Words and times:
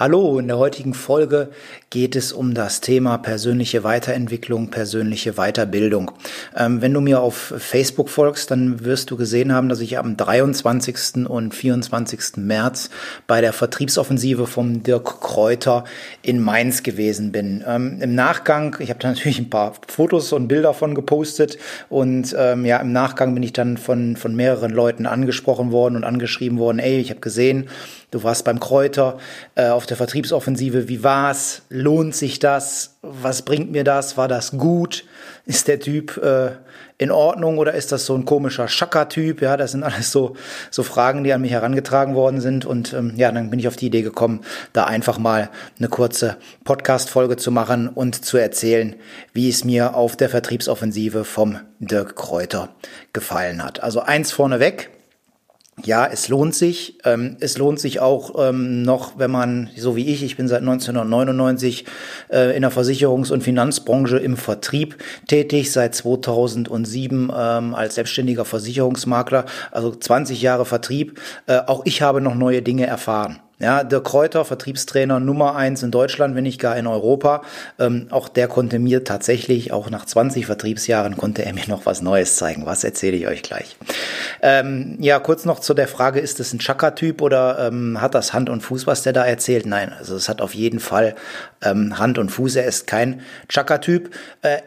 Hallo, 0.00 0.38
in 0.38 0.48
der 0.48 0.56
heutigen 0.56 0.94
Folge 0.94 1.50
geht 1.90 2.16
es 2.16 2.32
um 2.32 2.54
das 2.54 2.80
Thema 2.80 3.18
persönliche 3.18 3.84
Weiterentwicklung, 3.84 4.70
persönliche 4.70 5.34
Weiterbildung. 5.34 6.12
Ähm, 6.56 6.80
wenn 6.80 6.94
du 6.94 7.02
mir 7.02 7.20
auf 7.20 7.52
Facebook 7.58 8.08
folgst, 8.08 8.50
dann 8.50 8.82
wirst 8.82 9.10
du 9.10 9.18
gesehen 9.18 9.52
haben, 9.52 9.68
dass 9.68 9.82
ich 9.82 9.98
am 9.98 10.16
23. 10.16 11.28
und 11.28 11.54
24. 11.54 12.38
März 12.38 12.88
bei 13.26 13.42
der 13.42 13.52
Vertriebsoffensive 13.52 14.46
vom 14.46 14.82
Dirk 14.82 15.20
Kräuter 15.20 15.84
in 16.22 16.40
Mainz 16.40 16.82
gewesen 16.82 17.30
bin. 17.30 17.62
Ähm, 17.66 17.98
Im 18.00 18.14
Nachgang, 18.14 18.76
ich 18.78 18.88
habe 18.88 19.00
da 19.00 19.08
natürlich 19.08 19.38
ein 19.38 19.50
paar 19.50 19.74
Fotos 19.86 20.32
und 20.32 20.48
Bilder 20.48 20.72
von 20.72 20.94
gepostet 20.94 21.58
und 21.90 22.34
ähm, 22.38 22.64
ja, 22.64 22.78
im 22.78 22.92
Nachgang 22.92 23.34
bin 23.34 23.42
ich 23.42 23.52
dann 23.52 23.76
von, 23.76 24.16
von 24.16 24.34
mehreren 24.34 24.70
Leuten 24.70 25.04
angesprochen 25.04 25.72
worden 25.72 25.96
und 25.96 26.04
angeschrieben 26.04 26.58
worden, 26.58 26.78
ey, 26.78 27.00
ich 27.00 27.10
habe 27.10 27.20
gesehen, 27.20 27.68
Du 28.10 28.24
warst 28.24 28.44
beim 28.44 28.58
Kräuter 28.58 29.18
äh, 29.54 29.68
auf 29.68 29.86
der 29.86 29.96
Vertriebsoffensive. 29.96 30.88
Wie 30.88 31.04
war's? 31.04 31.62
Lohnt 31.68 32.14
sich 32.14 32.38
das? 32.40 32.96
Was 33.02 33.42
bringt 33.42 33.70
mir 33.70 33.84
das? 33.84 34.16
War 34.16 34.26
das 34.26 34.52
gut? 34.52 35.04
Ist 35.46 35.68
der 35.68 35.78
Typ 35.78 36.16
äh, 36.16 36.50
in 36.98 37.10
Ordnung 37.10 37.58
oder 37.58 37.74
ist 37.74 37.92
das 37.92 38.06
so 38.06 38.14
ein 38.14 38.24
komischer 38.24 38.68
Schakka-Typ? 38.68 39.40
Ja, 39.40 39.56
das 39.56 39.72
sind 39.72 39.84
alles 39.84 40.10
so, 40.10 40.36
so 40.70 40.82
Fragen, 40.82 41.24
die 41.24 41.32
an 41.32 41.40
mich 41.40 41.52
herangetragen 41.52 42.14
worden 42.14 42.40
sind. 42.40 42.64
Und 42.64 42.92
ähm, 42.92 43.14
ja, 43.16 43.30
dann 43.30 43.50
bin 43.50 43.58
ich 43.58 43.68
auf 43.68 43.76
die 43.76 43.86
Idee 43.86 44.02
gekommen, 44.02 44.40
da 44.72 44.84
einfach 44.84 45.18
mal 45.18 45.48
eine 45.78 45.88
kurze 45.88 46.36
Podcast-Folge 46.64 47.36
zu 47.36 47.50
machen 47.52 47.88
und 47.88 48.24
zu 48.24 48.36
erzählen, 48.36 48.96
wie 49.32 49.48
es 49.48 49.64
mir 49.64 49.94
auf 49.94 50.16
der 50.16 50.28
Vertriebsoffensive 50.28 51.24
vom 51.24 51.58
Dirk 51.78 52.16
Kräuter 52.16 52.70
gefallen 53.12 53.62
hat. 53.64 53.82
Also 53.82 54.00
eins 54.00 54.32
vorneweg 54.32 54.90
ja, 55.84 56.06
es 56.06 56.28
lohnt 56.28 56.54
sich. 56.54 56.98
Ähm, 57.04 57.36
es 57.40 57.58
lohnt 57.58 57.80
sich 57.80 58.00
auch 58.00 58.48
ähm, 58.48 58.82
noch, 58.82 59.18
wenn 59.18 59.30
man, 59.30 59.70
so 59.76 59.96
wie 59.96 60.06
ich, 60.06 60.22
ich 60.22 60.36
bin 60.36 60.48
seit 60.48 60.60
1999 60.60 61.84
äh, 62.30 62.56
in 62.56 62.62
der 62.62 62.72
Versicherungs- 62.72 63.32
und 63.32 63.42
Finanzbranche 63.42 64.18
im 64.18 64.36
Vertrieb 64.36 64.96
tätig, 65.26 65.72
seit 65.72 65.94
2007 65.94 67.32
ähm, 67.34 67.74
als 67.74 67.96
selbstständiger 67.96 68.44
Versicherungsmakler, 68.44 69.46
also 69.70 69.94
20 69.94 70.40
Jahre 70.42 70.64
Vertrieb. 70.64 71.20
Äh, 71.46 71.60
auch 71.66 71.82
ich 71.84 72.02
habe 72.02 72.20
noch 72.20 72.34
neue 72.34 72.62
Dinge 72.62 72.86
erfahren. 72.86 73.40
Ja, 73.60 73.84
der 73.84 74.00
Kräuter, 74.00 74.46
Vertriebstrainer 74.46 75.20
Nummer 75.20 75.54
eins 75.54 75.82
in 75.82 75.90
Deutschland, 75.90 76.34
wenn 76.34 76.44
nicht 76.44 76.58
gar 76.58 76.78
in 76.78 76.86
Europa. 76.86 77.42
Ähm, 77.78 78.06
auch 78.08 78.30
der 78.30 78.48
konnte 78.48 78.78
mir 78.78 79.04
tatsächlich, 79.04 79.70
auch 79.70 79.90
nach 79.90 80.06
20 80.06 80.46
Vertriebsjahren, 80.46 81.18
konnte 81.18 81.44
er 81.44 81.52
mir 81.52 81.68
noch 81.68 81.84
was 81.84 82.00
Neues 82.00 82.36
zeigen. 82.36 82.64
Was 82.64 82.84
erzähle 82.84 83.18
ich 83.18 83.26
euch 83.26 83.42
gleich? 83.42 83.76
Ähm, 84.40 84.96
ja, 85.00 85.18
kurz 85.18 85.44
noch 85.44 85.60
zu 85.60 85.74
der 85.74 85.88
Frage, 85.88 86.20
ist 86.20 86.40
es 86.40 86.54
ein 86.54 86.58
Chakra-Typ 86.58 87.20
oder 87.20 87.68
ähm, 87.68 88.00
hat 88.00 88.14
das 88.14 88.32
Hand 88.32 88.48
und 88.48 88.62
Fuß, 88.62 88.86
was 88.86 89.02
der 89.02 89.12
da 89.12 89.26
erzählt? 89.26 89.66
Nein, 89.66 89.92
also 89.92 90.16
es 90.16 90.30
hat 90.30 90.40
auf 90.40 90.54
jeden 90.54 90.80
Fall 90.80 91.14
ähm, 91.60 91.98
Hand 91.98 92.16
und 92.16 92.30
Fuß. 92.30 92.56
Er 92.56 92.64
ist 92.64 92.86
kein 92.86 93.20
Chakra-Typ. 93.48 94.10
Äh, 94.40 94.58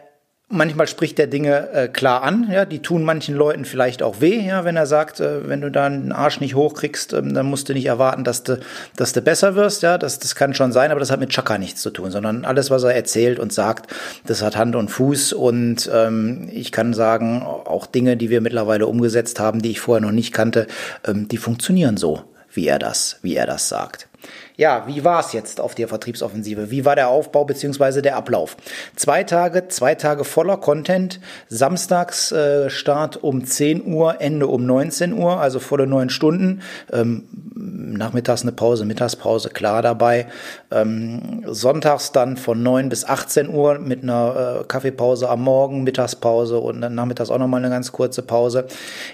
Manchmal 0.50 0.86
spricht 0.86 1.18
er 1.18 1.26
Dinge 1.26 1.70
äh, 1.72 1.88
klar 1.88 2.22
an, 2.22 2.50
ja, 2.52 2.66
die 2.66 2.80
tun 2.80 3.02
manchen 3.02 3.34
Leuten 3.34 3.64
vielleicht 3.64 4.02
auch 4.02 4.20
weh, 4.20 4.46
ja, 4.46 4.64
wenn 4.64 4.76
er 4.76 4.84
sagt, 4.84 5.18
äh, 5.18 5.48
wenn 5.48 5.62
du 5.62 5.70
da 5.70 5.86
einen 5.86 6.12
Arsch 6.12 6.38
nicht 6.38 6.54
hochkriegst, 6.54 7.14
ähm, 7.14 7.32
dann 7.32 7.46
musst 7.46 7.70
du 7.70 7.72
nicht 7.72 7.86
erwarten, 7.86 8.24
dass 8.24 8.42
du, 8.42 8.60
dass 8.94 9.14
du 9.14 9.22
besser 9.22 9.54
wirst, 9.54 9.82
ja, 9.82 9.96
das, 9.96 10.18
das 10.18 10.34
kann 10.34 10.52
schon 10.52 10.70
sein, 10.70 10.90
aber 10.90 11.00
das 11.00 11.10
hat 11.10 11.18
mit 11.18 11.30
Chaka 11.30 11.56
nichts 11.56 11.80
zu 11.80 11.88
tun, 11.88 12.10
sondern 12.10 12.44
alles, 12.44 12.70
was 12.70 12.82
er 12.82 12.94
erzählt 12.94 13.38
und 13.38 13.54
sagt, 13.54 13.90
das 14.26 14.42
hat 14.42 14.54
Hand 14.54 14.76
und 14.76 14.90
Fuß 14.90 15.32
und 15.32 15.90
ähm, 15.92 16.50
ich 16.52 16.72
kann 16.72 16.92
sagen, 16.92 17.42
auch 17.42 17.86
Dinge, 17.86 18.18
die 18.18 18.28
wir 18.28 18.42
mittlerweile 18.42 18.86
umgesetzt 18.86 19.40
haben, 19.40 19.62
die 19.62 19.70
ich 19.70 19.80
vorher 19.80 20.02
noch 20.02 20.12
nicht 20.12 20.34
kannte, 20.34 20.66
ähm, 21.06 21.26
die 21.26 21.38
funktionieren 21.38 21.96
so, 21.96 22.22
wie 22.52 22.66
er 22.66 22.78
das, 22.78 23.18
wie 23.22 23.34
er 23.34 23.46
das 23.46 23.70
sagt. 23.70 24.08
Ja, 24.56 24.84
wie 24.86 25.02
war 25.02 25.18
es 25.18 25.32
jetzt 25.32 25.60
auf 25.60 25.74
der 25.74 25.88
Vertriebsoffensive? 25.88 26.70
Wie 26.70 26.84
war 26.84 26.94
der 26.94 27.08
Aufbau 27.08 27.44
beziehungsweise 27.44 28.02
der 28.02 28.16
Ablauf? 28.16 28.56
Zwei 28.94 29.24
Tage, 29.24 29.66
zwei 29.66 29.96
Tage 29.96 30.22
voller 30.22 30.58
Content. 30.58 31.18
Samstags 31.48 32.30
äh, 32.30 32.70
Start 32.70 33.24
um 33.24 33.44
10 33.44 33.84
Uhr, 33.84 34.20
Ende 34.20 34.46
um 34.46 34.64
19 34.64 35.12
Uhr, 35.12 35.40
also 35.40 35.58
volle 35.58 35.88
neun 35.88 36.08
Stunden. 36.08 36.62
Ähm, 36.92 37.24
nachmittags 37.56 38.42
eine 38.42 38.52
Pause, 38.52 38.84
Mittagspause, 38.84 39.48
klar 39.48 39.82
dabei. 39.82 40.26
Ähm, 40.70 41.42
sonntags 41.46 42.12
dann 42.12 42.36
von 42.36 42.62
9 42.62 42.88
bis 42.88 43.04
18 43.04 43.48
Uhr 43.48 43.78
mit 43.78 44.02
einer 44.02 44.60
äh, 44.60 44.64
Kaffeepause 44.64 45.28
am 45.28 45.42
Morgen, 45.42 45.82
Mittagspause 45.82 46.58
und 46.58 46.80
dann 46.80 46.94
nachmittags 46.94 47.30
auch 47.30 47.38
nochmal 47.38 47.60
eine 47.60 47.70
ganz 47.70 47.92
kurze 47.92 48.22
Pause. 48.22 48.66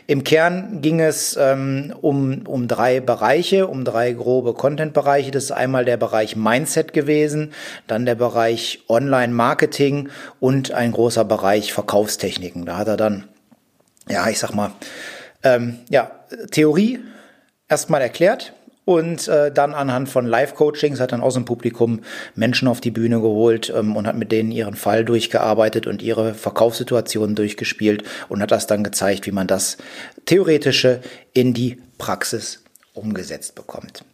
Im 0.06 0.24
Kern 0.24 0.82
ging 0.82 1.00
es 1.00 1.36
ähm, 1.40 1.94
um, 2.00 2.42
um 2.46 2.68
drei 2.68 3.00
Bereiche, 3.00 3.66
um 3.66 3.84
drei 3.84 4.12
grobe 4.12 4.54
Content-Bereiche. 4.54 5.29
Das 5.30 5.44
ist 5.44 5.52
einmal 5.52 5.84
der 5.84 5.96
Bereich 5.96 6.36
Mindset 6.36 6.92
gewesen, 6.92 7.52
dann 7.86 8.06
der 8.06 8.14
Bereich 8.14 8.84
Online-Marketing 8.88 10.08
und 10.38 10.72
ein 10.72 10.92
großer 10.92 11.24
Bereich 11.24 11.72
Verkaufstechniken. 11.72 12.66
Da 12.66 12.76
hat 12.76 12.88
er 12.88 12.96
dann, 12.96 13.24
ja, 14.08 14.28
ich 14.28 14.38
sag 14.38 14.52
mal, 14.54 14.72
ähm, 15.42 15.78
ja, 15.88 16.10
Theorie 16.50 17.00
erstmal 17.68 18.02
erklärt, 18.02 18.52
und 18.90 19.28
äh, 19.28 19.52
dann 19.52 19.72
anhand 19.72 20.08
von 20.08 20.26
Live-Coachings 20.26 20.98
hat 20.98 21.12
dann 21.12 21.20
aus 21.20 21.34
dem 21.34 21.44
Publikum 21.44 22.00
Menschen 22.34 22.66
auf 22.66 22.80
die 22.80 22.90
Bühne 22.90 23.20
geholt 23.20 23.72
ähm, 23.74 23.94
und 23.94 24.08
hat 24.08 24.16
mit 24.16 24.32
denen 24.32 24.50
ihren 24.50 24.74
Fall 24.74 25.04
durchgearbeitet 25.04 25.86
und 25.86 26.02
ihre 26.02 26.34
Verkaufssituationen 26.34 27.36
durchgespielt 27.36 28.02
und 28.28 28.42
hat 28.42 28.50
das 28.50 28.66
dann 28.66 28.82
gezeigt, 28.82 29.26
wie 29.26 29.30
man 29.30 29.46
das 29.46 29.76
Theoretische 30.26 31.02
in 31.34 31.54
die 31.54 31.80
Praxis 31.98 32.64
umgesetzt 32.92 33.54
bekommt. 33.54 34.04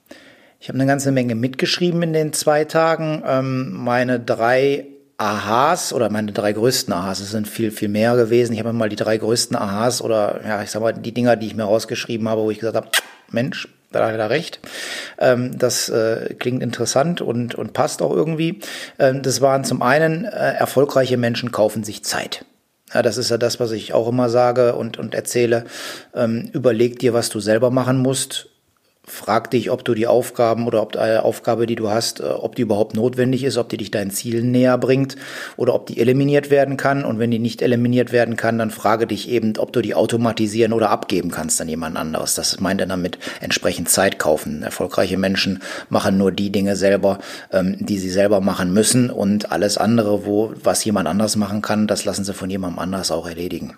Ich 0.59 0.69
habe 0.69 0.79
eine 0.79 0.87
ganze 0.87 1.13
Menge 1.13 1.35
mitgeschrieben 1.35 2.03
in 2.03 2.13
den 2.13 2.33
zwei 2.33 2.65
Tagen. 2.65 3.23
Ähm, 3.27 3.73
meine 3.73 4.19
drei 4.19 4.87
Aha's 5.19 5.93
oder 5.93 6.11
meine 6.11 6.33
drei 6.33 6.53
größten 6.53 6.93
Aha's, 6.93 7.21
es 7.21 7.31
sind 7.31 7.49
viel, 7.49 7.71
viel 7.71 7.89
mehr 7.89 8.17
gewesen. 8.17 8.53
Ich 8.53 8.59
habe 8.59 8.73
mal 8.73 8.89
die 8.89 8.97
drei 8.97 9.17
größten 9.17 9.57
Aha's 9.57 10.03
oder 10.03 10.41
ja, 10.47 10.63
ich 10.63 10.71
sag 10.71 10.83
mal, 10.83 10.93
die 10.93 11.13
Dinger, 11.13 11.37
die 11.37 11.47
ich 11.47 11.57
mir 11.57 11.65
rausgeschrieben 11.65 12.29
habe, 12.29 12.43
wo 12.43 12.51
ich 12.51 12.59
gesagt 12.59 12.77
habe, 12.77 12.89
Mensch, 13.31 13.69
da 13.93 14.07
hat 14.07 14.19
er 14.19 14.31
recht. 14.31 14.61
Ähm, 15.19 15.59
das 15.59 15.89
äh, 15.89 16.35
klingt 16.39 16.63
interessant 16.63 17.21
und, 17.21 17.55
und 17.55 17.73
passt 17.73 18.03
auch 18.03 18.13
irgendwie. 18.13 18.61
Ähm, 18.99 19.23
das 19.23 19.41
waren 19.41 19.65
zum 19.65 19.83
einen, 19.83 20.25
äh, 20.25 20.29
erfolgreiche 20.29 21.17
Menschen 21.17 21.51
kaufen 21.51 21.83
sich 21.83 22.05
Zeit. 22.05 22.45
Ja, 22.93 23.03
das 23.03 23.17
ist 23.17 23.31
ja 23.31 23.39
das, 23.39 23.59
was 23.59 23.73
ich 23.73 23.95
auch 23.95 24.09
immer 24.09 24.29
sage 24.29 24.75
und, 24.75 24.99
und 24.99 25.15
erzähle. 25.15 25.65
Ähm, 26.15 26.51
überleg 26.53 26.99
dir, 26.99 27.15
was 27.15 27.31
du 27.31 27.41
selber 27.41 27.71
machen 27.71 27.99
musst 27.99 28.49
frag 29.07 29.53
dich, 29.53 29.71
ob 29.71 29.85
du 29.85 29.95
die 29.95 30.09
Aufgaben 30.09 30.67
oder 30.67 30.83
ob 30.83 30.93
die 30.93 30.99
Aufgabe, 30.99 31.67
die 31.67 31.77
du 31.77 31.89
hast, 31.89 32.21
äh, 32.21 32.25
ob 32.25 32.57
die 32.57 32.63
überhaupt 32.63 32.95
notwendig 32.95 33.45
ist, 33.45 33.57
ob 33.57 33.69
die 33.69 33.77
dich 33.77 33.91
deinen 33.93 34.11
Zielen 34.11 34.51
näher 34.51 34.77
bringt 34.79 35.17
oder 35.57 35.75
ob 35.75 35.87
die 35.87 36.01
eliminiert 36.01 36.51
werden 36.51 36.77
kann. 36.77 37.05
Und 37.05 37.19
wenn 37.19 37.31
die 37.31 37.39
nicht 37.39 37.63
eliminiert 37.63 38.13
werden 38.13 38.37
kann, 38.37 38.59
dann 38.59 38.71
frage 38.71 39.07
dich 39.07 39.29
eben, 39.29 39.57
ob 39.59 39.73
du 39.73 39.81
die 39.81 39.95
automatisieren 39.95 40.73
oder 40.73 40.91
abgeben 40.91 41.31
kannst 41.31 41.61
an 41.61 41.69
jemand 41.69 41.97
anderes. 41.97 42.35
Das 42.35 42.61
meint 42.61 42.81
er 42.81 42.89
damit 42.89 43.19
entsprechend 43.41 43.89
Zeit 43.89 44.19
kaufen. 44.19 44.63
Erfolgreiche 44.63 45.17
Menschen 45.17 45.63
machen 45.89 46.19
nur 46.19 46.33
die 46.33 46.51
Dinge 46.51 46.75
selber, 46.75 47.19
ähm, 47.53 47.77
die 47.79 47.99
sie 47.99 48.11
selber 48.11 48.41
machen 48.41 48.73
müssen 48.73 49.11
und 49.11 49.53
alles 49.53 49.79
andere, 49.79 50.27
wo 50.27 50.53
was 50.63 50.85
jemand 50.85 51.07
anders 51.07 51.37
machen 51.37 51.63
kann, 51.63 51.87
das 51.87 52.05
lassen 52.05 52.25
sie 52.25 52.35
von 52.35 52.51
jemandem 52.51 52.81
anders 52.81 53.13
auch 53.13 53.29
erledigen. 53.29 53.77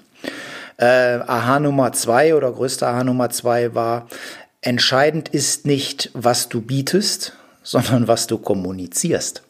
Äh, 0.78 1.18
Aha 1.26 1.58
Nummer 1.58 1.92
zwei 1.92 2.34
oder 2.34 2.52
größte 2.52 2.86
Aha 2.86 3.02
Nummer 3.02 3.30
zwei 3.30 3.74
war, 3.74 4.06
entscheidend 4.60 5.28
ist 5.28 5.66
nicht, 5.66 6.10
was 6.14 6.48
du 6.48 6.60
bietest, 6.60 7.34
sondern 7.62 8.08
was 8.08 8.26
du 8.26 8.38
kommunizierst. 8.38 9.42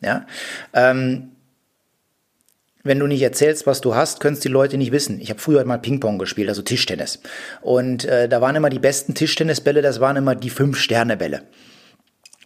Ja? 0.00 0.26
Ähm, 0.72 1.30
wenn 2.84 2.98
du 2.98 3.06
nicht 3.06 3.22
erzählst, 3.22 3.66
was 3.66 3.80
du 3.80 3.94
hast, 3.94 4.18
können 4.18 4.34
es 4.34 4.40
die 4.40 4.48
Leute 4.48 4.76
nicht 4.76 4.90
wissen. 4.90 5.20
Ich 5.20 5.30
habe 5.30 5.38
früher 5.38 5.64
mal 5.64 5.78
Ping-Pong 5.78 6.18
gespielt, 6.18 6.48
also 6.48 6.62
Tischtennis. 6.62 7.20
Und 7.60 8.04
äh, 8.04 8.28
da 8.28 8.40
waren 8.40 8.56
immer 8.56 8.70
die 8.70 8.80
besten 8.80 9.14
Tischtennisbälle, 9.14 9.82
das 9.82 10.00
waren 10.00 10.16
immer 10.16 10.34
die 10.34 10.50
Fünf-Sterne-Bälle. 10.50 11.42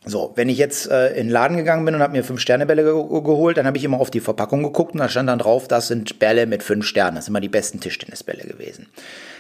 So, 0.08 0.32
wenn 0.36 0.48
ich 0.48 0.56
jetzt 0.56 0.88
äh, 0.88 1.08
in 1.08 1.26
den 1.26 1.30
Laden 1.30 1.56
gegangen 1.56 1.84
bin 1.84 1.96
und 1.96 2.00
habe 2.00 2.12
mir 2.12 2.22
fünf 2.22 2.40
Sternebälle 2.40 2.84
ge 2.84 2.92
geholt, 2.92 3.56
dann 3.56 3.66
habe 3.66 3.76
ich 3.76 3.82
immer 3.82 3.98
auf 3.98 4.12
die 4.12 4.20
Verpackung 4.20 4.62
geguckt 4.62 4.92
und 4.94 5.00
da 5.00 5.08
stand 5.08 5.28
dann 5.28 5.40
drauf, 5.40 5.66
das 5.66 5.88
sind 5.88 6.20
Bälle 6.20 6.46
mit 6.46 6.62
fünf 6.62 6.86
Sternen. 6.86 7.16
Das 7.16 7.24
sind 7.24 7.32
immer 7.32 7.40
die 7.40 7.48
besten 7.48 7.80
Tischtennisbälle 7.80 8.44
gewesen. 8.44 8.86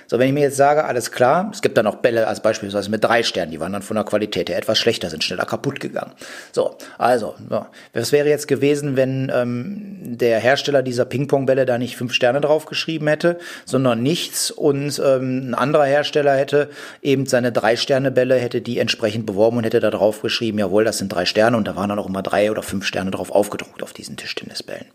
So, 0.06 0.18
wenn 0.18 0.28
ich 0.28 0.34
mir 0.34 0.40
jetzt 0.40 0.56
sage, 0.56 0.84
alles 0.84 1.10
klar, 1.10 1.50
es 1.52 1.62
gibt 1.62 1.76
dann 1.76 1.86
auch 1.86 1.96
Bälle 1.96 2.26
als 2.26 2.40
beispielsweise 2.40 2.90
mit 2.90 3.02
drei 3.02 3.22
Sternen, 3.22 3.50
die 3.50 3.60
waren 3.60 3.72
dann 3.72 3.82
von 3.82 3.96
der 3.96 4.04
Qualität 4.04 4.48
her 4.48 4.56
etwas 4.56 4.78
schlechter, 4.78 5.10
sind 5.10 5.24
schneller 5.24 5.44
kaputt 5.44 5.80
gegangen. 5.80 6.12
So, 6.52 6.76
also, 6.98 7.34
so. 7.48 7.66
was 7.92 8.12
wäre 8.12 8.28
jetzt 8.28 8.46
gewesen, 8.46 8.96
wenn 8.96 9.32
ähm, 9.34 10.16
der 10.16 10.38
Hersteller 10.38 10.82
dieser 10.82 11.04
Ping-Pong-Bälle 11.04 11.66
da 11.66 11.78
nicht 11.78 11.96
fünf 11.96 12.12
Sterne 12.12 12.40
draufgeschrieben 12.40 13.08
hätte, 13.08 13.38
sondern 13.64 14.02
nichts 14.02 14.50
und 14.50 15.00
ähm, 15.04 15.50
ein 15.50 15.54
anderer 15.54 15.84
Hersteller 15.84 16.34
hätte 16.34 16.70
eben 17.02 17.26
seine 17.26 17.52
drei 17.52 17.76
Sterne 17.76 18.10
Bälle, 18.10 18.36
hätte 18.36 18.60
die 18.60 18.78
entsprechend 18.78 19.26
beworben 19.26 19.56
und 19.58 19.64
hätte 19.64 19.80
da 19.80 19.90
drauf 19.90 20.22
geschrieben, 20.22 20.58
jawohl, 20.58 20.84
das 20.84 20.98
sind 20.98 21.12
drei 21.12 21.24
Sterne 21.24 21.56
und 21.56 21.66
da 21.66 21.76
waren 21.76 21.88
dann 21.88 21.98
auch 21.98 22.08
immer 22.08 22.22
drei 22.22 22.50
oder 22.50 22.62
fünf 22.62 22.86
Sterne 22.86 23.10
drauf 23.10 23.30
aufgedruckt 23.30 23.82
auf 23.82 23.92
diesen 23.92 24.16
Tischtennisbällen. 24.16 24.86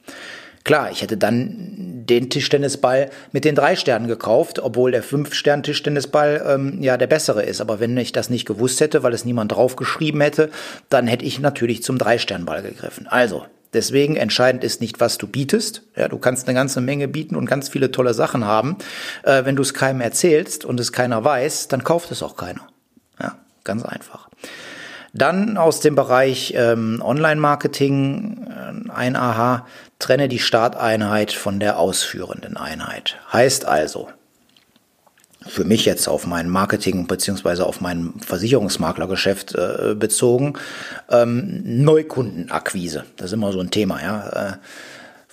Klar, 0.64 0.92
ich 0.92 1.02
hätte 1.02 1.18
dann 1.18 2.06
den 2.06 2.30
Tischtennisball 2.30 3.10
mit 3.32 3.46
den 3.46 3.56
drei 3.56 3.76
Sternen 3.76 4.08
gekauft, 4.08 4.60
obwohl 4.60 4.92
der 4.92 5.04
Fünf-Stern-Tischtennisball 5.04 6.44
ähm, 6.48 6.82
ja 6.82 6.98
der 6.98 7.08
bessere 7.08 7.44
ist. 7.44 7.62
Aber 7.62 7.80
wenn 7.80 7.98
ich 7.98 8.12
das 8.12 8.30
nicht 8.30 8.46
gewusst 8.46 8.80
hätte, 8.82 9.04
weil 9.04 9.14
es 9.14 9.26
niemand 9.26 9.52
draufgeschrieben 9.52 10.22
hätte, 10.22 10.50
dann 10.90 11.08
hätte 11.08 11.26
ich 11.26 11.40
natürlich 11.40 11.84
zum 11.84 11.98
Drei-Stern-Ball 11.98 12.62
gegriffen. 12.62 13.08
Also, 13.08 13.46
Deswegen 13.74 14.18
entscheidend 14.18 14.66
ist 14.66 14.82
nicht, 14.82 15.00
was 15.00 15.18
du 15.18 15.28
bietest. 15.28 15.84
Ja, 15.96 16.10
du 16.10 16.18
kannst 16.18 16.46
eine 16.46 16.56
ganze 16.56 16.82
Menge 16.82 17.08
bieten 17.08 17.38
und 17.38 17.46
ganz 17.46 17.70
viele 17.70 17.90
tolle 17.90 18.14
Sachen 18.14 18.44
haben. 18.44 18.76
Äh, 19.24 19.46
wenn 19.46 19.56
du 19.56 19.62
es 19.62 19.74
keinem 19.74 20.02
erzählst 20.02 20.66
und 20.66 20.78
es 20.80 20.92
keiner 20.92 21.24
weiß, 21.24 21.70
dann 21.70 21.84
kauft 21.84 22.12
es 22.12 22.22
auch 22.22 22.36
keiner. 22.36 22.68
Ja, 23.18 23.38
ganz 23.64 23.86
einfach. 23.86 24.28
Dann 25.14 25.58
aus 25.58 25.82
dem 25.82 25.96
Bereich 25.96 26.54
ähm, 26.56 27.02
Online-Marketing 27.04 28.48
äh, 28.48 28.92
ein 28.92 29.16
Aha, 29.16 29.66
trenne 30.02 30.28
die 30.28 30.40
Starteinheit 30.40 31.32
von 31.32 31.60
der 31.60 31.78
ausführenden 31.78 32.58
Einheit. 32.58 33.18
Heißt 33.32 33.66
also, 33.66 34.10
für 35.48 35.64
mich 35.64 35.86
jetzt 35.86 36.08
auf 36.08 36.28
mein 36.28 36.50
Marketing 36.50 37.08
beziehungsweise 37.08 37.66
auf 37.66 37.82
mein 37.82 38.14
Versicherungsmaklergeschäft 38.26 39.56
äh, 39.56 39.96
bezogen, 39.96 40.54
ähm, 41.10 41.62
Neukundenakquise. 41.84 43.06
Das 43.18 43.28
ist 43.28 43.34
immer 43.34 43.52
so 43.52 43.60
ein 43.60 43.72
Thema, 43.72 44.02
ja. 44.02 44.30
Äh, 44.30 44.54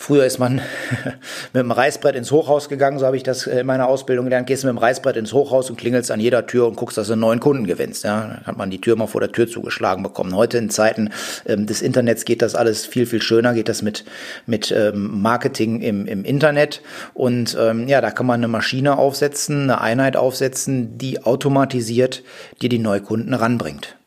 Früher 0.00 0.24
ist 0.24 0.38
man 0.38 0.60
mit 1.52 1.60
dem 1.60 1.72
Reißbrett 1.72 2.14
ins 2.14 2.30
Hochhaus 2.30 2.68
gegangen, 2.68 3.00
so 3.00 3.04
habe 3.04 3.16
ich 3.16 3.24
das 3.24 3.48
in 3.48 3.66
meiner 3.66 3.88
Ausbildung 3.88 4.26
gelernt. 4.26 4.46
Gehst 4.46 4.62
mit 4.62 4.70
dem 4.70 4.78
Reißbrett 4.78 5.16
ins 5.16 5.32
Hochhaus 5.32 5.70
und 5.70 5.76
klingelst 5.76 6.12
an 6.12 6.20
jeder 6.20 6.46
Tür 6.46 6.68
und 6.68 6.76
guckst, 6.76 6.96
dass 6.96 7.08
du 7.08 7.14
einen 7.14 7.20
neuen 7.20 7.40
Kunden 7.40 7.66
gewinnst. 7.66 8.04
Ja, 8.04 8.20
dann 8.20 8.46
hat 8.46 8.56
man 8.56 8.70
die 8.70 8.80
Tür 8.80 8.94
mal 8.94 9.08
vor 9.08 9.20
der 9.20 9.32
Tür 9.32 9.48
zugeschlagen 9.48 10.04
bekommen. 10.04 10.36
Heute 10.36 10.56
in 10.56 10.70
Zeiten 10.70 11.10
ähm, 11.46 11.66
des 11.66 11.82
Internets 11.82 12.24
geht 12.24 12.42
das 12.42 12.54
alles 12.54 12.86
viel, 12.86 13.06
viel 13.06 13.20
schöner, 13.20 13.54
geht 13.54 13.68
das 13.68 13.82
mit, 13.82 14.04
mit 14.46 14.70
ähm, 14.70 15.20
Marketing 15.20 15.80
im, 15.80 16.06
im 16.06 16.24
Internet. 16.24 16.80
Und 17.12 17.58
ähm, 17.60 17.88
ja, 17.88 18.00
da 18.00 18.12
kann 18.12 18.24
man 18.24 18.38
eine 18.38 18.48
Maschine 18.48 18.98
aufsetzen, 18.98 19.64
eine 19.64 19.80
Einheit 19.80 20.16
aufsetzen, 20.16 20.96
die 20.96 21.24
automatisiert 21.24 22.22
dir 22.62 22.68
die 22.68 22.78
Neukunden 22.78 23.34
ranbringt. 23.34 23.97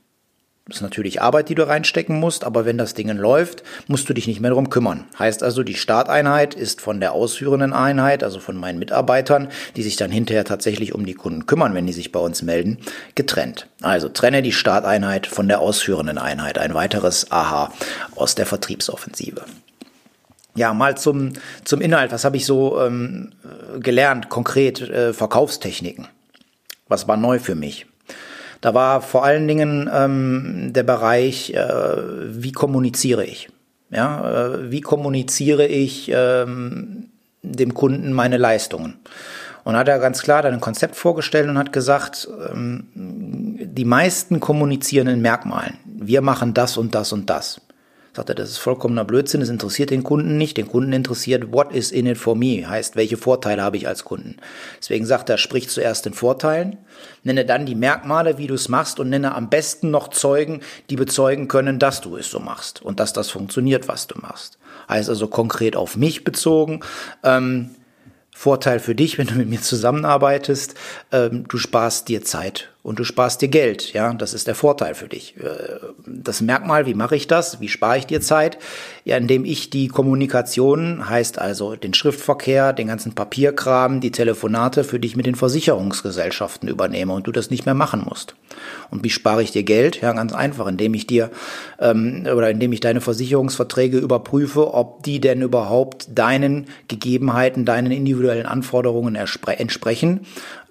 Das 0.67 0.77
ist 0.77 0.83
natürlich 0.83 1.21
Arbeit, 1.21 1.49
die 1.49 1.55
du 1.55 1.67
reinstecken 1.67 2.19
musst, 2.19 2.43
aber 2.43 2.65
wenn 2.65 2.77
das 2.77 2.93
Ding 2.93 3.09
läuft, 3.09 3.63
musst 3.87 4.07
du 4.07 4.13
dich 4.13 4.27
nicht 4.27 4.39
mehr 4.41 4.51
darum 4.51 4.69
kümmern. 4.69 5.05
Heißt 5.17 5.41
also, 5.41 5.63
die 5.63 5.73
Starteinheit 5.73 6.53
ist 6.53 6.81
von 6.81 6.99
der 6.99 7.13
ausführenden 7.13 7.73
Einheit, 7.73 8.23
also 8.23 8.39
von 8.39 8.55
meinen 8.55 8.77
Mitarbeitern, 8.77 9.49
die 9.75 9.81
sich 9.81 9.95
dann 9.95 10.11
hinterher 10.11 10.45
tatsächlich 10.45 10.93
um 10.93 11.05
die 11.05 11.15
Kunden 11.15 11.47
kümmern, 11.47 11.73
wenn 11.73 11.87
die 11.87 11.93
sich 11.93 12.11
bei 12.11 12.19
uns 12.19 12.43
melden, 12.43 12.77
getrennt. 13.15 13.67
Also 13.81 14.07
trenne 14.07 14.43
die 14.43 14.51
Starteinheit 14.51 15.25
von 15.25 15.47
der 15.47 15.59
ausführenden 15.61 16.19
Einheit. 16.19 16.59
Ein 16.59 16.75
weiteres 16.75 17.31
Aha 17.31 17.73
aus 18.15 18.35
der 18.35 18.45
Vertriebsoffensive. 18.45 19.43
Ja, 20.55 20.73
mal 20.73 20.95
zum, 20.95 21.33
zum 21.63 21.81
Inhalt. 21.81 22.11
Was 22.11 22.23
habe 22.23 22.37
ich 22.37 22.45
so 22.45 22.79
ähm, 22.79 23.31
gelernt? 23.79 24.29
Konkret 24.29 24.79
äh, 24.81 25.11
Verkaufstechniken. 25.11 26.07
Was 26.87 27.07
war 27.07 27.17
neu 27.17 27.39
für 27.39 27.55
mich? 27.55 27.87
Da 28.61 28.75
war 28.75 29.01
vor 29.01 29.25
allen 29.25 29.47
Dingen 29.47 29.89
ähm, 29.91 30.71
der 30.71 30.83
Bereich, 30.83 31.53
äh, 31.53 31.95
wie 32.43 32.51
kommuniziere 32.51 33.25
ich? 33.25 33.49
Ja, 33.89 34.53
äh, 34.53 34.71
wie 34.71 34.81
kommuniziere 34.81 35.65
ich 35.65 36.11
ähm, 36.13 37.09
dem 37.41 37.73
Kunden 37.73 38.13
meine 38.13 38.37
Leistungen? 38.37 38.99
Und 39.63 39.75
hat 39.75 39.87
er 39.87 39.99
ganz 39.99 40.21
klar 40.21 40.41
dann 40.41 40.53
ein 40.53 40.61
Konzept 40.61 40.95
vorgestellt 40.95 41.49
und 41.49 41.57
hat 41.57 41.73
gesagt, 41.73 42.27
ähm, 42.51 42.87
die 42.95 43.85
meisten 43.85 44.39
kommunizieren 44.39 45.07
in 45.07 45.21
Merkmalen. 45.21 45.77
Wir 45.85 46.21
machen 46.21 46.53
das 46.53 46.77
und 46.77 46.95
das 46.95 47.11
und 47.11 47.29
das. 47.29 47.61
Sagt 48.13 48.27
er, 48.27 48.35
das 48.35 48.49
ist 48.49 48.57
vollkommener 48.57 49.05
Blödsinn, 49.05 49.39
das 49.39 49.49
interessiert 49.49 49.89
den 49.89 50.03
Kunden 50.03 50.37
nicht. 50.37 50.57
Den 50.57 50.67
Kunden 50.67 50.91
interessiert, 50.91 51.53
what 51.53 51.71
is 51.71 51.91
in 51.91 52.07
it 52.07 52.17
for 52.17 52.35
me? 52.35 52.67
Heißt, 52.67 52.97
welche 52.97 53.15
Vorteile 53.15 53.61
habe 53.61 53.77
ich 53.77 53.87
als 53.87 54.03
Kunden? 54.03 54.35
Deswegen 54.79 55.05
sagt 55.05 55.29
er, 55.29 55.37
sprich 55.37 55.69
zuerst 55.69 56.05
den 56.05 56.13
Vorteilen, 56.13 56.77
nenne 57.23 57.45
dann 57.45 57.65
die 57.65 57.75
Merkmale, 57.75 58.37
wie 58.37 58.47
du 58.47 58.55
es 58.55 58.67
machst 58.67 58.99
und 58.99 59.09
nenne 59.09 59.33
am 59.33 59.49
besten 59.49 59.91
noch 59.91 60.09
Zeugen, 60.09 60.59
die 60.89 60.97
bezeugen 60.97 61.47
können, 61.47 61.79
dass 61.79 62.01
du 62.01 62.17
es 62.17 62.29
so 62.29 62.41
machst 62.41 62.81
und 62.81 62.99
dass 62.99 63.13
das 63.13 63.29
funktioniert, 63.29 63.87
was 63.87 64.07
du 64.07 64.19
machst. 64.19 64.57
Heißt 64.89 65.07
also 65.07 65.27
konkret 65.27 65.77
auf 65.77 65.95
mich 65.95 66.25
bezogen. 66.25 66.81
Ähm, 67.23 67.69
Vorteil 68.31 68.79
für 68.79 68.95
dich, 68.95 69.17
wenn 69.17 69.27
du 69.27 69.35
mit 69.35 69.47
mir 69.47 69.61
zusammenarbeitest, 69.61 70.75
ähm, 71.13 71.45
du 71.47 71.57
sparst 71.57 72.09
dir 72.09 72.23
Zeit 72.23 72.70
und 72.83 72.97
du 72.97 73.03
sparst 73.03 73.41
dir 73.41 73.47
Geld. 73.47 73.93
Ja, 73.93 74.13
das 74.13 74.33
ist 74.33 74.47
der 74.47 74.55
Vorteil 74.55 74.95
für 74.95 75.07
dich. 75.07 75.35
Äh, 75.37 75.79
das 76.05 76.41
Merkmal, 76.41 76.85
wie 76.85 76.95
mache 76.95 77.15
ich 77.15 77.27
das? 77.27 77.61
Wie 77.61 77.67
spare 77.67 77.99
ich 77.99 78.07
dir 78.07 78.21
Zeit? 78.21 78.57
Ja, 79.05 79.17
indem 79.17 79.45
ich 79.45 79.69
die 79.69 79.87
Kommunikation, 79.87 81.07
heißt 81.07 81.37
also 81.37 81.75
den 81.75 81.93
Schriftverkehr, 81.93 82.73
den 82.73 82.87
ganzen 82.87 83.13
Papierkram, 83.13 84.01
die 84.01 84.11
Telefonate 84.11 84.83
für 84.83 84.99
dich 84.99 85.15
mit 85.15 85.25
den 85.25 85.35
Versicherungsgesellschaften 85.35 86.67
übernehme 86.69 87.13
und 87.13 87.27
du 87.27 87.31
das 87.31 87.51
nicht 87.51 87.65
mehr 87.65 87.75
machen 87.75 88.03
musst. 88.07 88.35
Und 88.89 89.03
wie 89.03 89.09
spare 89.09 89.43
ich 89.43 89.51
dir 89.51 89.63
Geld? 89.63 90.01
Ja, 90.01 90.11
ganz 90.13 90.33
einfach, 90.33 90.67
indem 90.67 90.93
ich 90.93 91.05
dir 91.07 91.29
ähm, 91.79 92.23
oder 92.25 92.49
indem 92.49 92.73
ich 92.73 92.79
deine 92.79 93.01
Versicherungsverträge 93.01 93.97
überprüfe, 93.97 94.73
ob 94.73 95.03
die 95.03 95.19
denn 95.19 95.41
überhaupt 95.41 96.07
deinen 96.09 96.67
Gegebenheiten, 96.87 97.65
deinen 97.65 97.91
individuellen 97.91 98.45
Anforderungen 98.45 99.15
entsprechen 99.15 100.21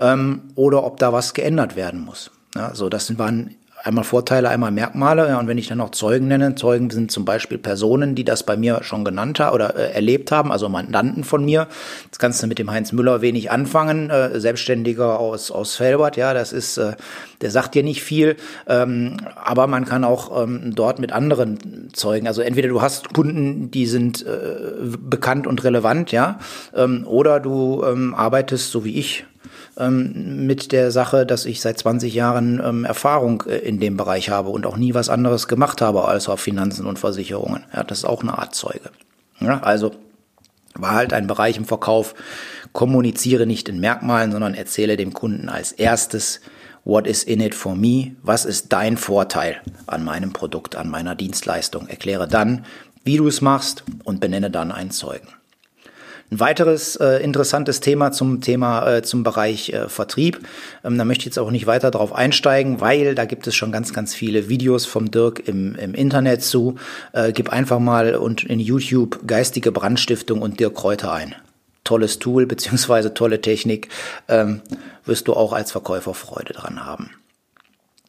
ähm, 0.01 0.43
oder 0.55 0.85
ob 0.85 0.99
da 0.99 1.13
was 1.13 1.35
geändert 1.35 1.77
werden 1.77 2.00
muss. 2.01 2.31
Ja, 2.55 2.75
so, 2.75 2.89
das 2.89 3.17
waren 3.19 3.55
einmal 3.85 4.05
Vorteile, 4.05 4.49
einmal 4.49 4.71
Merkmale. 4.71 5.29
Ja, 5.29 5.39
und 5.39 5.47
wenn 5.47 5.59
ich 5.59 5.69
dann 5.69 5.79
noch 5.79 5.91
Zeugen 5.91 6.29
nenne, 6.29 6.55
Zeugen 6.55 6.91
sind 6.91 7.11
zum 7.11 7.25
Beispiel 7.25 7.59
Personen, 7.59 8.15
die 8.15 8.25
das 8.25 8.45
bei 8.45 8.57
mir 8.57 8.83
schon 8.83 9.05
genannt 9.05 9.41
haben 9.41 9.55
oder 9.55 9.77
äh, 9.77 9.93
erlebt 9.93 10.33
haben, 10.33 10.53
also 10.53 10.69
Mandanten 10.69 11.25
von 11.25 11.45
mir. 11.45 11.67
Das 12.11 12.19
kannst 12.19 12.43
du 12.43 12.47
mit 12.47 12.59
dem 12.59 12.71
Heinz 12.71 12.93
Müller 12.93 13.21
wenig 13.21 13.51
anfangen, 13.51 14.11
äh, 14.11 14.39
Selbstständiger 14.39 15.19
aus, 15.19 15.51
aus 15.51 15.77
Felbert, 15.77 16.17
ja, 16.17 16.35
das 16.35 16.53
ist, 16.53 16.79
äh, 16.79 16.95
der 17.41 17.51
sagt 17.51 17.75
dir 17.75 17.83
nicht 17.83 18.03
viel, 18.03 18.37
ähm, 18.67 19.17
aber 19.43 19.67
man 19.67 19.85
kann 19.85 20.05
auch 20.05 20.43
ähm, 20.43 20.75
dort 20.75 20.99
mit 20.99 21.13
anderen 21.13 21.89
Zeugen, 21.93 22.27
also 22.27 22.43
entweder 22.43 22.69
du 22.69 22.83
hast 22.83 23.15
Kunden, 23.15 23.71
die 23.71 23.87
sind 23.87 24.25
äh, 24.27 24.97
bekannt 24.99 25.47
und 25.47 25.65
relevant, 25.65 26.13
ja, 26.13 26.39
ähm, 26.75 27.07
oder 27.07 27.41
du 27.41 27.83
ähm, 27.85 28.15
arbeitest, 28.15 28.71
so 28.71 28.85
wie 28.85 28.99
ich, 28.99 29.25
ähm, 29.79 30.47
mit 30.47 30.73
der 30.73 30.91
Sache, 30.91 31.27
dass 31.27 31.47
ich 31.47 31.61
seit 31.61 31.79
20 31.79 32.15
Jahren 32.15 32.61
ähm, 32.65 32.85
Erfahrung 32.85 33.45
äh, 33.47 33.59
in 33.59 33.81
dem 33.81 33.97
Bereich 33.97 34.31
habe 34.31 34.51
und 34.51 34.67
auch 34.67 34.77
nie 34.77 34.95
was 34.95 35.09
anderes 35.09 35.49
gemacht 35.49 35.81
habe 35.81 36.07
als 36.07 36.29
auf 36.29 36.41
Finanzen 36.41 36.87
und 36.87 36.99
Versicherungen. 36.99 37.65
Ja, 37.75 37.85
das 37.85 37.99
ist 37.99 38.05
auch 38.05 38.23
eine 38.23 38.39
Art 38.39 38.55
Zeuge. 38.55 38.91
Ja, 39.41 39.61
also 39.61 39.93
war 40.75 40.93
halt 40.93 41.13
ein 41.13 41.27
Bereich 41.27 41.57
im 41.57 41.65
Verkauf, 41.65 42.15
kommuniziere 42.73 43.47
nicht 43.47 43.69
in 43.69 43.81
Merkmalen, 43.81 44.33
sondern 44.33 44.55
erzähle 44.55 44.97
dem 44.97 45.13
Kunden 45.13 45.49
als 45.49 45.73
erstes, 45.73 46.41
what 46.85 47.07
is 47.07 47.23
in 47.25 47.41
it 47.41 47.55
for 47.55 47.75
me? 47.75 48.13
Was 48.23 48.45
ist 48.45 48.73
dein 48.73 48.97
Vorteil 48.97 49.61
an 49.87 50.05
meinem 50.05 50.33
Produkt, 50.33 50.77
an 50.77 50.89
meiner 50.89 51.15
Dienstleistung? 51.15 51.89
Erkläre 51.89 52.29
dann, 52.29 52.65
wie 53.05 53.17
du 53.17 53.27
es 53.27 53.41
machst 53.41 53.85
und 54.05 54.21
benenne 54.21 54.51
dann 54.51 54.73
einen 54.73 54.91
Zeugen. 54.91 55.29
Ein 56.31 56.39
weiteres 56.39 56.95
äh, 56.97 57.17
interessantes 57.25 57.81
Thema 57.81 58.13
zum 58.13 58.41
Thema 58.41 58.89
äh, 58.89 59.03
zum 59.03 59.25
Bereich 59.25 59.71
äh, 59.71 59.89
Vertrieb. 59.89 60.47
Ähm, 60.85 60.97
da 60.97 61.05
möchte 61.05 61.23
ich 61.23 61.27
jetzt 61.27 61.39
auch 61.39 61.51
nicht 61.51 61.67
weiter 61.67 61.91
drauf 61.91 62.15
einsteigen, 62.15 62.81
weil 62.81 63.17
da 63.17 63.25
gibt 63.25 63.49
es 63.49 63.57
schon 63.57 63.73
ganz 63.73 63.93
ganz 63.93 64.15
viele 64.15 64.49
Videos 64.49 64.87
vom 64.87 65.11
Dirk 65.11 65.49
im, 65.49 65.75
im 65.75 65.93
Internet 65.93 66.45
zu. 66.45 66.77
Äh, 67.13 67.33
gib 67.33 67.49
einfach 67.51 67.81
mal 67.81 68.15
und 68.15 68.45
in 68.45 68.61
YouTube 68.61 69.27
geistige 69.27 69.73
Brandstiftung 69.73 70.41
und 70.41 70.61
Dirk 70.61 70.77
Kräuter 70.77 71.13
ein. 71.13 71.35
Tolles 71.83 72.21
Tool 72.21 72.47
beziehungsweise 72.47 73.13
tolle 73.13 73.41
Technik 73.41 73.89
ähm, 74.29 74.61
wirst 75.05 75.27
du 75.27 75.33
auch 75.33 75.53
als 75.53 75.73
Verkäufer 75.73 76.15
Freude 76.15 76.53
dran 76.53 76.85
haben. 76.85 77.11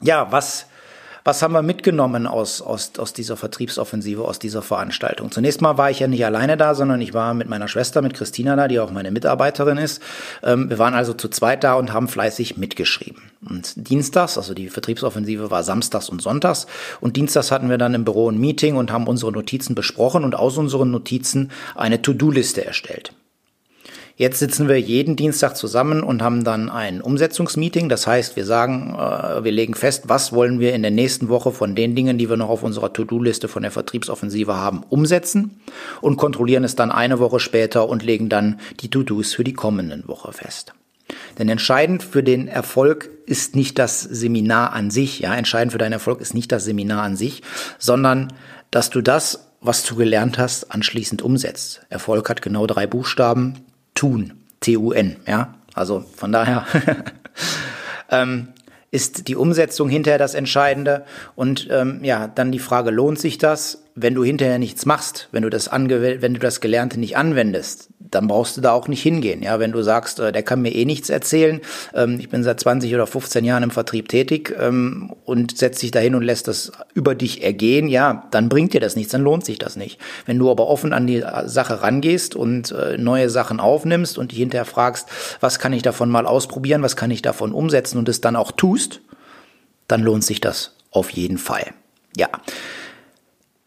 Ja, 0.04 0.32
was 0.32 0.68
was 1.24 1.42
haben 1.42 1.54
wir 1.54 1.62
mitgenommen 1.62 2.26
aus, 2.28 2.62
aus, 2.62 2.94
aus 2.98 3.14
dieser 3.14 3.38
Vertriebsoffensive, 3.38 4.24
aus 4.24 4.40
dieser 4.40 4.62
Veranstaltung? 4.62 5.32
Zunächst 5.32 5.62
mal 5.62 5.78
war 5.78 5.92
ich 5.92 6.00
ja 6.00 6.08
nicht 6.08 6.26
alleine 6.26 6.58
da, 6.58 6.74
sondern 6.74 7.02
ich 7.02 7.14
war 7.14 7.34
mit 7.34 7.48
meiner 7.48 7.68
Schwester, 7.68 8.02
mit 8.02 8.14
Christina 8.14 8.56
da, 8.56 8.68
die 8.68 8.80
auch 8.80 8.92
meine 8.92 9.12
Mitarbeiterin 9.12 9.78
ist. 9.78 10.02
Ähm, 10.44 10.70
wir 10.70 10.80
waren 10.80 10.94
also 10.94 11.14
zu 11.14 11.30
zweit 11.30 11.64
da 11.64 11.76
und 11.76 11.94
haben 11.94 12.08
fleißig 12.08 12.58
mitgeschrieben. 12.58 13.22
Und 13.48 13.88
dienstags, 13.88 14.38
also 14.38 14.54
die 14.54 14.70
Vertriebsoffensive 14.70 15.52
war 15.52 15.64
samstags 15.64 16.10
und 16.10 16.22
sonntags. 16.22 16.68
Und 17.00 17.18
dienstags 17.18 17.52
hatten 17.52 17.70
wir 17.70 17.78
dann 17.78 17.94
im 17.94 18.06
Büro 18.06 18.30
ein 18.30 18.40
Meeting 18.40 18.76
und 18.76 18.92
haben 18.92 19.08
unsere 19.08 19.32
Notizen 19.32 19.76
besprochen 19.76 20.24
und 20.24 20.36
aus 20.36 20.58
unseren 20.58 20.92
Notizen 20.92 21.52
eine 21.76 22.02
To-Do-Liste 22.02 22.66
erstellt. 22.66 23.14
Jetzt 24.16 24.40
sitzen 24.40 24.68
wir 24.68 24.80
jeden 24.80 25.16
Dienstag 25.16 25.56
zusammen 25.56 26.04
und 26.04 26.22
haben 26.22 26.44
dann 26.44 26.70
ein 26.70 27.02
Umsetzungsmeeting. 27.02 27.90
Das 27.90 28.08
heißt, 28.08 28.36
wir 28.36 28.46
sagen, 28.46 28.96
äh, 28.96 29.44
wir 29.44 29.52
legen 29.52 29.74
fest, 29.74 30.04
was 30.08 30.34
wollen 30.34 30.60
wir 30.60 30.74
in 30.74 30.82
der 30.82 30.92
nächsten 30.92 31.30
Woche 31.30 31.52
von 31.52 31.76
den 31.76 31.96
Dingen, 31.96 32.18
die 32.18 32.30
wir 32.30 32.38
noch 32.38 32.50
auf 32.50 32.64
unserer 32.64 32.94
To-Do-Liste 32.94 33.48
von 33.48 33.64
der 33.64 33.72
Vertriebsoffensive 33.72 34.56
haben, 34.56 34.84
umsetzen 34.90 35.62
und 36.02 36.18
kontrollieren 36.18 36.64
es 36.64 36.76
dann 36.76 36.92
eine 36.92 37.20
Woche 37.20 37.40
später 37.40 37.90
und 37.90 38.04
legen 38.04 38.30
dann 38.30 38.60
die 38.82 38.90
To-Dos 38.90 39.34
für 39.34 39.44
die 39.44 39.54
kommenden 39.54 40.08
Woche 40.08 40.34
fest. 40.34 40.74
Denn 41.38 41.50
entscheidend 41.50 42.04
für 42.04 42.24
den 42.24 42.48
Erfolg 42.48 43.10
ist 43.26 43.56
nicht 43.56 43.80
das 43.80 44.02
Seminar 44.02 44.74
an 44.74 44.92
sich, 44.92 45.20
ja, 45.20 45.36
entscheidend 45.36 45.72
für 45.72 45.78
deinen 45.78 45.94
Erfolg 45.94 46.22
ist 46.22 46.34
nicht 46.34 46.52
das 46.52 46.66
Seminar 46.66 47.04
an 47.04 47.16
sich, 47.16 47.42
sondern 47.78 48.34
dass 48.70 48.90
du 48.90 49.02
das, 49.02 49.48
was 49.62 49.84
du 49.84 49.96
gelernt 49.96 50.38
hast, 50.38 50.72
anschließend 50.72 51.22
umsetzt. 51.22 51.82
Erfolg 51.90 52.30
hat 52.30 52.42
genau 52.42 52.68
drei 52.68 52.88
Buchstaben, 52.88 53.56
tun, 54.02 54.34
T-U-N, 54.62 55.18
ja. 55.28 55.54
Also 55.76 56.04
von 56.16 56.32
daher 56.32 56.66
ähm, 58.10 58.48
ist 58.90 59.28
die 59.28 59.36
Umsetzung 59.36 59.90
hinterher 59.90 60.18
das 60.18 60.34
Entscheidende. 60.34 61.06
Und 61.36 61.68
ähm, 61.70 62.04
ja, 62.04 62.28
dann 62.28 62.52
die 62.52 62.58
Frage, 62.58 62.90
lohnt 62.90 63.20
sich 63.20 63.38
das? 63.38 63.84
Wenn 63.94 64.16
du 64.16 64.24
hinterher 64.24 64.58
nichts 64.58 64.88
machst, 64.88 65.30
wenn 65.32 65.44
du 65.44 65.52
das 65.52 65.68
ange 65.68 66.22
wenn 66.22 66.34
du 66.34 66.40
das 66.40 66.62
Gelernte 66.62 67.00
nicht 67.00 67.16
anwendest, 67.16 67.91
dann 68.12 68.28
brauchst 68.28 68.58
du 68.58 68.62
da 68.62 68.74
auch 68.74 68.88
nicht 68.88 69.02
hingehen. 69.02 69.42
Ja, 69.42 69.60
wenn 69.60 69.72
du 69.72 69.82
sagst, 69.82 70.20
äh, 70.20 70.32
der 70.32 70.44
kann 70.44 70.62
mir 70.62 70.76
eh 70.76 70.86
nichts 70.86 71.10
erzählen, 71.10 71.62
ähm, 71.94 72.20
ich 72.20 72.30
bin 72.30 72.44
seit 72.44 72.60
20 72.60 72.94
oder 72.94 73.08
15 73.08 73.44
Jahren 73.44 73.64
im 73.64 73.72
Vertrieb 73.72 74.10
tätig 74.10 74.54
ähm, 74.60 75.14
und 75.26 75.58
setzt 75.58 75.82
dich 75.82 75.92
dahin 75.92 76.16
und 76.16 76.24
lässt 76.24 76.48
das 76.48 76.72
über 76.94 77.16
dich 77.16 77.44
ergehen, 77.44 77.88
ja, 77.88 78.28
dann 78.32 78.50
bringt 78.50 78.74
dir 78.74 78.82
das 78.82 78.96
nichts, 78.96 79.12
dann 79.12 79.24
lohnt 79.24 79.46
sich 79.46 79.58
das 79.58 79.76
nicht. 79.76 80.00
Wenn 80.26 80.38
du 80.38 80.52
aber 80.52 80.68
offen 80.68 80.94
an 80.94 81.08
die 81.08 81.24
Sache 81.46 81.82
rangehst 81.82 82.36
und 82.36 82.72
äh, 82.72 82.98
neue 82.98 83.30
Sachen 83.30 83.60
aufnimmst 83.60 84.18
und 84.18 84.32
dich 84.32 84.40
hinterher 84.40 84.66
fragst, 84.66 85.08
was 85.40 85.60
kann 85.60 85.74
ich 85.74 85.82
davon 85.82 86.10
mal 86.10 86.26
ausprobieren, 86.26 86.84
was 86.84 86.96
kann 86.96 87.12
ich 87.12 87.22
davon 87.22 87.54
umsetzen 87.54 87.98
und 87.98 88.10
es 88.10 88.22
dann 88.22 88.36
auch 88.36 88.52
tust, 88.52 89.02
dann 89.88 90.02
lohnt 90.02 90.24
sich 90.24 90.42
das 90.42 90.76
auf 90.92 91.10
jeden 91.12 91.38
Fall. 91.38 91.72
Ja. 92.16 92.28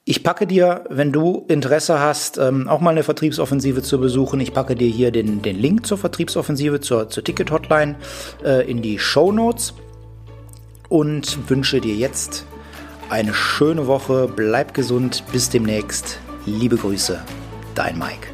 Ich 0.06 0.22
packe 0.22 0.46
dir, 0.46 0.84
wenn 0.90 1.12
du 1.12 1.46
Interesse 1.48 1.98
hast, 1.98 2.36
ähm, 2.36 2.68
auch 2.68 2.80
mal 2.80 2.90
eine 2.90 3.02
Vertriebsoffensive 3.02 3.80
zu 3.80 3.98
besuchen, 3.98 4.38
ich 4.38 4.52
packe 4.52 4.74
dir 4.76 4.88
hier 4.88 5.10
den, 5.10 5.40
den 5.40 5.58
Link 5.58 5.86
zur 5.86 5.96
Vertriebsoffensive, 5.96 6.80
zur, 6.82 7.08
zur 7.08 7.24
Ticket-Hotline 7.24 7.96
äh, 8.44 8.70
in 8.70 8.82
die 8.82 8.98
Show 8.98 9.32
Notes 9.32 9.72
und 10.90 11.48
wünsche 11.48 11.80
dir 11.80 11.94
jetzt 11.94 12.44
eine 13.08 13.32
schöne 13.32 13.86
Woche. 13.86 14.28
Bleib 14.34 14.74
gesund. 14.74 15.24
Bis 15.32 15.48
demnächst. 15.48 16.18
Liebe 16.44 16.76
Grüße, 16.76 17.22
dein 17.74 17.98
Mike. 17.98 18.33